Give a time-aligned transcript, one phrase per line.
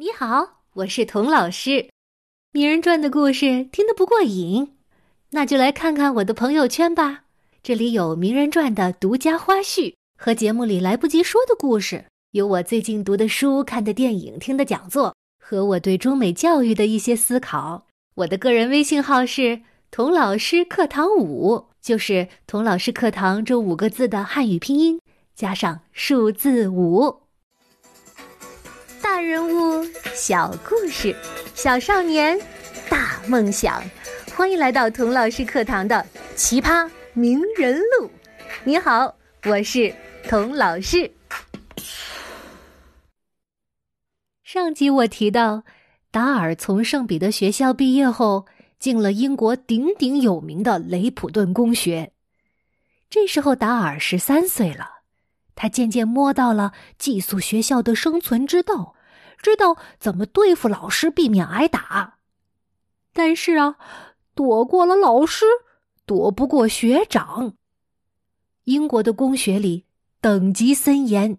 [0.00, 1.88] 你好，我是童老师。
[2.52, 4.76] 名人传的故事听得不过瘾，
[5.30, 7.24] 那就来看看我的朋友圈吧。
[7.64, 17.88] 这里有名人传的独家花絮和节目里来不及说的故事，有我最近读的书、看的电影、听的讲座和我对中美教育的一些思考。
[18.14, 25.00] 我的个人微信号是童老师课堂五，就是童老师课堂这五个字的汉语拼音
[25.34, 27.22] 加上数字五。
[29.02, 29.84] 大人物，
[30.14, 31.14] 小故事，
[31.54, 32.38] 小少年，
[32.88, 33.82] 大梦想。
[34.34, 38.10] 欢迎来到童老师课堂的奇葩名人录。
[38.64, 39.94] 你好，我是
[40.28, 41.10] 童老师。
[44.42, 45.64] 上集我提到，
[46.10, 48.46] 达尔从圣彼得学校毕业后，
[48.78, 52.12] 进了英国鼎鼎有名的雷普顿公学。
[53.10, 54.97] 这时候，达尔十三岁了，
[55.58, 58.94] 他渐渐摸到了寄宿学校的生存之道。
[59.42, 62.18] 知道怎么对付老师，避免挨打，
[63.12, 63.76] 但是啊，
[64.34, 65.44] 躲过了老师，
[66.06, 67.54] 躲不过学长。
[68.64, 69.86] 英国的公学里
[70.20, 71.38] 等级森严，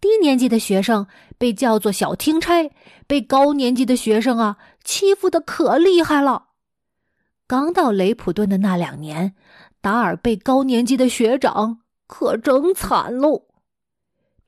[0.00, 1.06] 低年级的学生
[1.38, 2.70] 被叫做小听差，
[3.06, 6.48] 被高年级的学生啊欺负的可厉害了。
[7.46, 9.34] 刚到雷普顿的那两年，
[9.80, 13.46] 达尔被高年级的学长可整惨喽。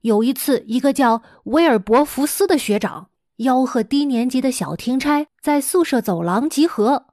[0.00, 7.06] 有一次，一个叫威尔伯福斯的学长吆喝低年级的小听差在宿舍走廊集合。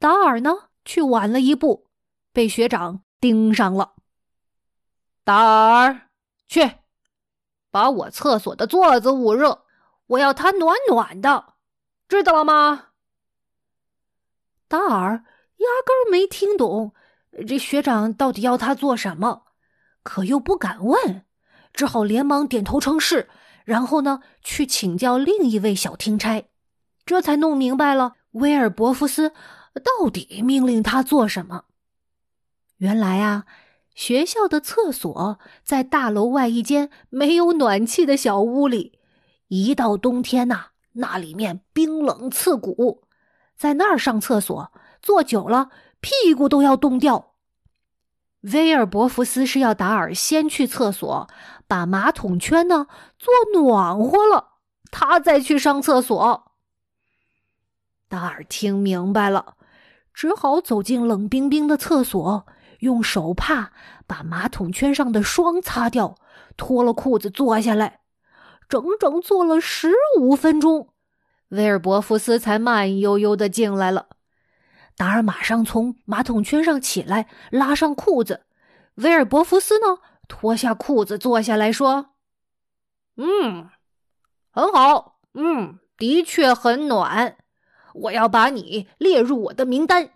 [0.00, 1.86] 达尔呢，去晚了一步，
[2.32, 3.94] 被学长盯上了。
[5.22, 6.08] 达尔，
[6.48, 6.72] 去，
[7.70, 9.64] 把我厕所的座子捂热，
[10.08, 11.54] 我要它暖暖的，
[12.08, 12.86] 知道了吗？
[14.66, 15.24] 达尔
[15.58, 16.92] 压根儿没听懂
[17.46, 19.44] 这学长到底要他做什么，
[20.08, 21.26] 可又不敢问。
[21.74, 23.28] 只好连忙点头称是，
[23.66, 26.48] 然后呢，去请教另一位小听差，
[27.04, 29.34] 这才弄明白了威尔伯夫斯
[29.74, 31.64] 到底命令他做什么。
[32.78, 33.44] 原来啊，
[33.94, 38.98] 学校的厕所在大楼外一间没有暖气的小屋里，
[39.48, 43.04] 一到冬天呐，那里面冰冷刺骨，
[43.58, 45.68] 在那儿上厕所坐久了，
[46.00, 47.34] 屁股都要冻掉。
[48.42, 51.28] 威尔伯福斯是要达尔先去厕所，
[51.66, 52.86] 把马桶圈呢
[53.18, 54.52] 做暖和了，
[54.90, 56.52] 他再去上厕所。
[58.08, 59.56] 达尔听明白了，
[60.14, 62.46] 只好走进冷冰冰的厕所，
[62.78, 63.72] 用手帕
[64.06, 66.14] 把马桶圈上的霜擦掉，
[66.56, 68.00] 脱了裤子坐下来，
[68.68, 70.90] 整整坐了十五分钟，
[71.48, 74.06] 威尔伯福斯才慢悠悠的进来了。
[74.98, 78.46] 达尔马上从马桶圈上起来，拉上裤子。
[78.96, 82.14] 威尔伯福斯呢，脱下裤子坐下来说
[83.16, 83.70] ：“嗯，
[84.50, 87.36] 很好，嗯，的确很暖。
[87.94, 90.10] 我要把你列入我的名单。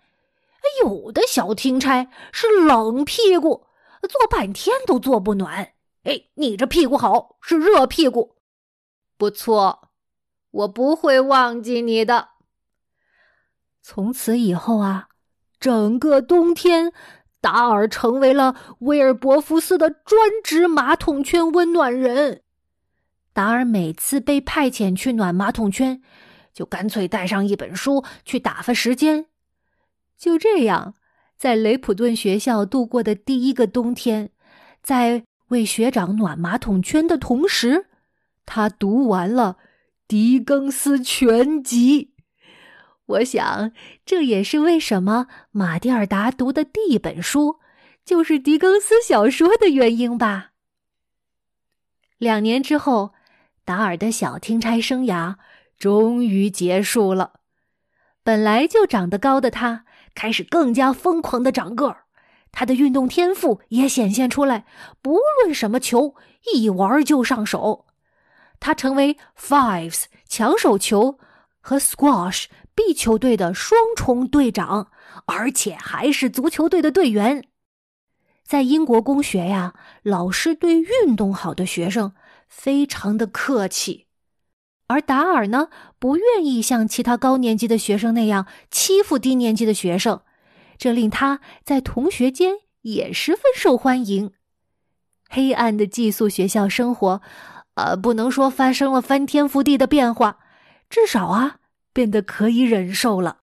[0.82, 3.68] 有的小听差是冷屁股，
[4.08, 5.74] 坐半天都坐不暖。
[6.02, 8.34] 哎，你这屁股好，是热屁股，
[9.16, 9.90] 不错，
[10.50, 12.30] 我不会忘记你的。”
[13.82, 15.08] 从此以后啊，
[15.58, 16.92] 整个冬天，
[17.40, 22.42] 达尔成为了威尔伯福斯的专职马桶圈温暖人。
[23.32, 26.00] 达尔每次被派遣去暖马桶圈，
[26.54, 29.26] 就干脆带上一本书去打发时间。
[30.16, 30.94] 就这样，
[31.36, 34.30] 在雷普顿学校度过的第一个冬天，
[34.80, 37.86] 在为学长暖马桶圈的同时，
[38.46, 39.56] 他读完了
[40.06, 42.04] 《狄更斯全集》。
[43.06, 43.72] 我想，
[44.06, 47.58] 这也是为什么马蒂尔达读的第一本书
[48.04, 50.52] 就是狄更斯小说的原因吧。
[52.18, 53.12] 两年之后，
[53.64, 55.34] 达尔的小听差生涯
[55.76, 57.40] 终于结束了。
[58.22, 59.84] 本来就长得高的他，
[60.14, 62.04] 开始更加疯狂的长个儿，
[62.52, 64.64] 他的运动天赋也显现出来，
[65.02, 66.14] 不论什么球，
[66.54, 67.86] 一玩就上手。
[68.60, 71.18] 他成为 Fives 抢手球
[71.60, 72.46] 和 Squash。
[72.74, 74.90] 壁球队的双重队长，
[75.26, 77.44] 而且还是足球队的队员。
[78.44, 82.12] 在英国公学呀，老师对运动好的学生
[82.48, 84.06] 非常的客气，
[84.88, 90.22] 而达尔呢，不愿意像其他高年级的学生那样欺负低年级的学生，
[90.76, 94.32] 这令他在同学间也十分受欢迎。
[95.30, 97.22] 黑暗的寄宿学校生活，
[97.74, 100.38] 呃，不能说发生了翻天覆地的变化，
[100.90, 101.58] 至少啊。
[101.92, 103.38] 变得可以忍受了。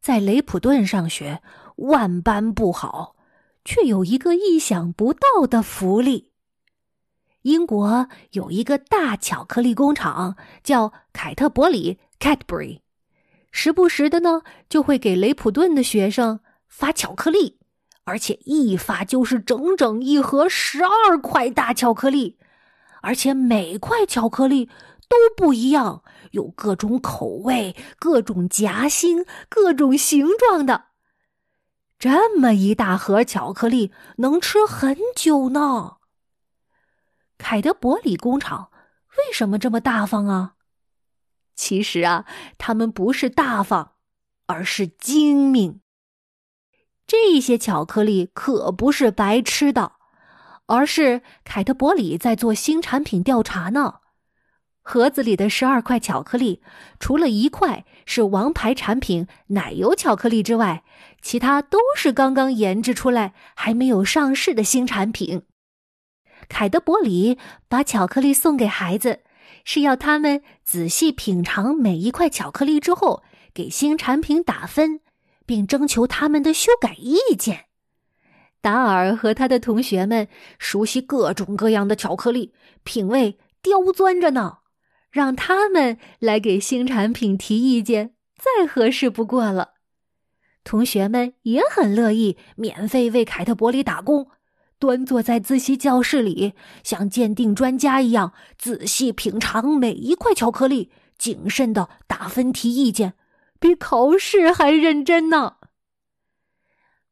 [0.00, 1.42] 在雷普顿上学，
[1.76, 3.14] 万般不好，
[3.64, 6.32] 却有一个意想不到的福利。
[7.42, 12.80] 英国有一个大巧克力工厂，叫凯特伯里 （Cadbury），
[13.50, 17.58] 时不时的呢，就会给雷普顿的学生发巧克力，
[18.04, 22.38] 而且一发就是整整一盒十二块大巧克力，
[23.02, 24.66] 而且每块巧克力
[25.08, 30.86] 都不一样，有各种口味、各种夹心、各种形状的。
[31.98, 35.98] 这么一大盒巧克力能吃很久呢。
[37.38, 38.70] 凯德伯里工厂
[39.16, 40.54] 为什么这么大方啊？
[41.54, 42.26] 其实啊，
[42.58, 43.92] 他们不是大方，
[44.46, 45.80] 而是精明。
[47.06, 49.92] 这些巧克力可不是白吃的，
[50.66, 54.01] 而是凯特伯里在做新产品调查呢。
[54.82, 56.60] 盒子里的十二块巧克力，
[56.98, 60.82] 除了一块是王牌产品奶油巧克力之外，
[61.22, 65.42] 其他都是刚刚研制出来还没有上市的新产品。
[66.48, 67.38] 凯德伯里
[67.68, 69.20] 把巧克力送给孩子，
[69.64, 73.22] 是要他们仔细品尝每一块巧克力之后，
[73.54, 75.00] 给新产品打分，
[75.46, 77.66] 并征求他们的修改意见。
[78.60, 80.26] 达尔和他的同学们
[80.58, 82.52] 熟悉各种各样的巧克力，
[82.82, 84.58] 品味刁钻着呢，
[85.12, 89.74] 让他们来给新产品提意见，再合适不过了。
[90.64, 94.28] 同学们也很乐意免费为凯特伯里打工。
[94.78, 103.14] 端坐在自习教室里，像鉴定专家一样仔细品尝每一块巧克力，谨慎的打分提意见，
[103.60, 105.58] 比考试还认真呢。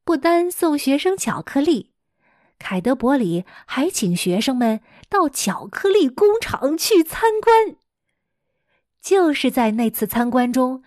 [0.04, 1.92] 不单送学生巧克力，
[2.58, 7.76] 凯德伯里还请学生们到巧克力工厂去参观。
[9.02, 10.82] 就是在那次参观中，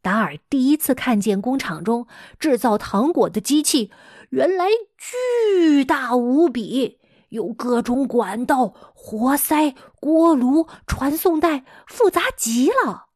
[0.00, 2.06] 达尔第一次看见工厂中
[2.38, 3.90] 制造糖果的机器。
[4.30, 4.66] 原来
[4.96, 6.98] 巨大无比，
[7.28, 13.06] 有各种管道、活塞、锅炉、传送带，复杂极了。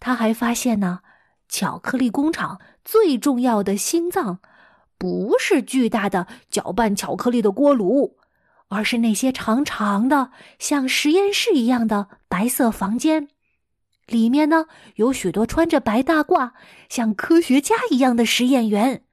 [0.00, 1.00] 他还发现呢，
[1.48, 4.40] 巧克力工厂最重要的心脏，
[4.96, 8.16] 不是巨大的搅拌巧克力的锅炉，
[8.68, 13.28] 而是那些长长的像实验室一样的白色房间，
[14.08, 14.66] 里面呢
[14.96, 16.52] 有许多穿着白大褂、
[16.88, 19.04] 像科学家一样的实验员。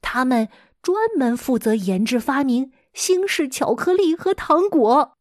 [0.00, 0.48] 他们
[0.82, 5.16] 专门负责研制发明新式巧克力和糖果。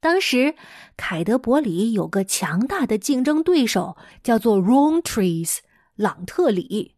[0.00, 0.56] 当时，
[0.96, 5.58] 凯德伯里有个强大的竞争对手，叫做 Rowntrees
[5.94, 6.96] 朗特里。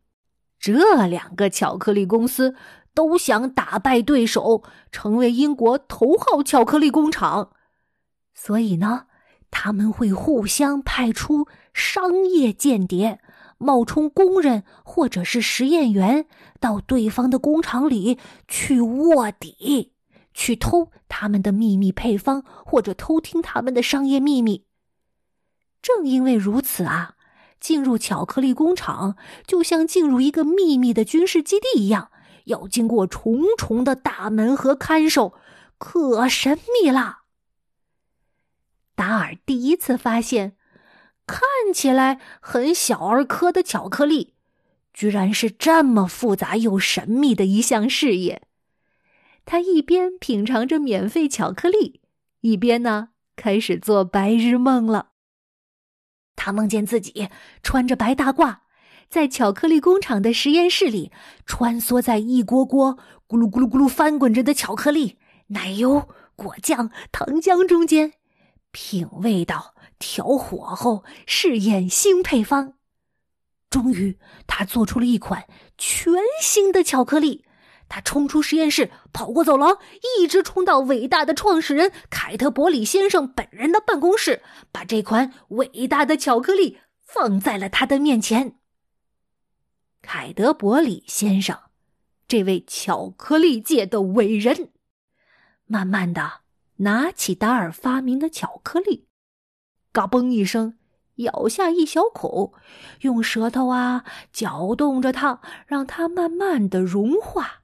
[0.59, 2.55] 这两个巧克力公司
[2.95, 7.51] 都想打败对手，成为英国头号巧克力工厂。
[8.33, 9.07] 所以呢，
[9.57, 13.21] 他们会互相派出商业间谍。
[13.57, 16.27] 冒充工人或者是实验员，
[16.59, 18.19] 到对方的工厂里
[18.49, 19.93] 去卧底，
[20.35, 24.67] 去偷他们的秘密配方，或者偷听他们的商业秘密。
[25.81, 27.15] 正因为如此啊，
[27.61, 29.17] 进入巧克力工厂
[29.47, 32.11] 就像进入一个秘密的军事基地一样，
[32.47, 35.33] 要经过重重的大门和看守，
[35.79, 37.24] 可神秘了。
[38.95, 40.57] 达尔第一次发现。
[41.27, 41.41] 看
[41.73, 44.35] 起来很小儿科的巧克力，
[44.93, 48.43] 居然是这么复杂又神秘的一项事业。
[49.47, 52.03] 他一边品尝着免费巧克力，
[52.41, 55.13] 一边呢开始做白日梦了。
[56.37, 57.31] 他梦见自己
[57.63, 58.59] 穿着白大褂，
[59.09, 61.11] 在巧克力工厂的实验室里，
[61.47, 68.13] 穿梭在一锅锅咕噜咕噜咕噜翻滚着的巧克力、奶油、果酱、糖浆中间，
[68.75, 69.73] 品味到。
[70.01, 72.75] 调火候试验新配方，
[73.71, 75.47] 终于他做出了一款
[75.79, 76.13] 全
[76.43, 77.47] 新的巧克力。
[77.89, 79.79] 他冲出实验室，跑过走廊，
[80.19, 88.59] 一直冲到伟大的创始人凯特伯里先生本人的办公室，把这款伟大的巧克力放在了他的面前。
[90.03, 91.59] 凯德伯里先生，
[92.29, 94.71] 这位巧克力界的伟人，
[95.67, 96.44] 慢慢的
[96.79, 99.07] 拿起达尔发明的巧克力。
[99.93, 100.77] 嘎嘣一声，
[101.17, 102.53] 咬下一小口，
[103.03, 107.61] 用舌头啊搅动着它，让它慢慢的融化。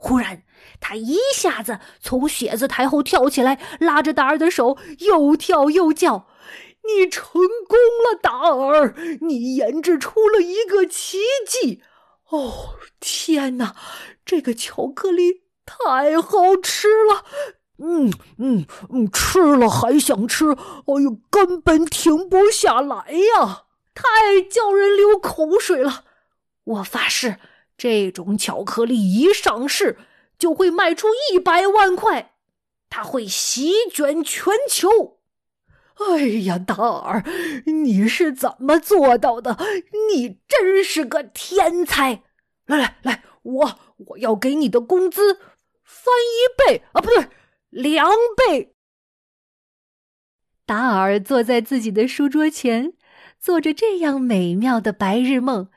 [0.00, 0.44] 忽然，
[0.78, 6.28] 他一下子从写字台后跳起来，拉着达尔的手，又跳又叫
[6.86, 7.76] ：“你成功
[8.06, 8.94] 了，达尔！
[9.22, 11.82] 你研制出了一个奇迹！
[12.28, 13.74] 哦，天哪，
[14.24, 17.24] 这个巧克力太好吃了！”
[17.78, 23.64] 嗯嗯嗯，吃了还想吃，哎呦，根本停不下来呀！
[23.94, 26.04] 太叫人流口水了。
[26.64, 27.38] 我发誓，
[27.76, 29.96] 这种巧克力一上市
[30.38, 32.34] 就会卖出一百万块。
[32.90, 35.18] 它会席卷全球。
[35.96, 37.24] 哎呀，达尔，
[37.66, 39.58] 你是怎么做到的？
[40.12, 42.22] 你真是个天才！
[42.66, 45.34] 来来来，我我要给你的工资
[45.82, 47.28] 翻一倍啊，不对，
[47.70, 48.74] 两倍。
[50.66, 52.92] 达尔坐在自己的书桌前，
[53.38, 55.70] 做着这样美妙的白日梦，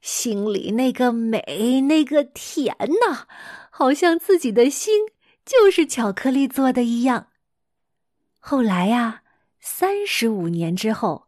[0.00, 2.76] 心里那个美，那个甜
[3.06, 3.26] 呐，
[3.70, 5.00] 好像自己的心
[5.44, 7.28] 就是巧克力做的一样。
[8.38, 9.22] 后来呀。
[9.68, 11.26] 三十五年之后，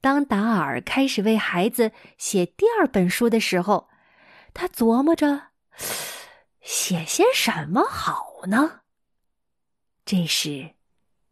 [0.00, 3.88] 当达尔开始为孩子写第二本书的时候，
[4.52, 5.50] 他琢磨着
[6.62, 8.80] 写些什么好呢？
[10.06, 10.70] 这时，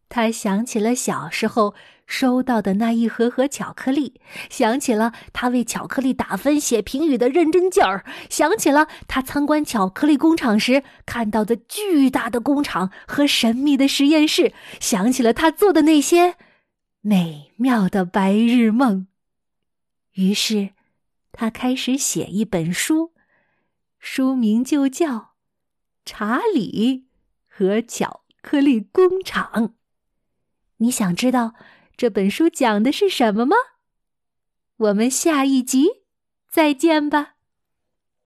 [0.08, 1.76] 他想起了小时候
[2.06, 16.34] 收到的那一盒盒巧克力，想起了他为巧克力打分写评语的认真劲儿，想起了他参观巧克力工厂时看到的巨大的工厂和神秘的实验室，想起了他做的那些。
[17.00, 19.06] 美妙的白日梦。
[20.14, 20.70] 于是，
[21.30, 23.12] 他开始写一本书，
[24.00, 25.16] 书名就叫
[26.04, 27.06] 《查理
[27.46, 29.50] 和巧颗粒工厂》。
[30.76, 31.54] 你想知道
[31.96, 33.56] 这本书讲的是什么吗？
[34.76, 36.02] 我们下一集
[36.50, 37.33] 再见吧。